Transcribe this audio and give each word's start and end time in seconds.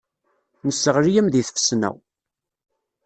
Nesseɣli-am 0.67 1.27
deg 1.29 1.45
tfesna. 1.49 1.91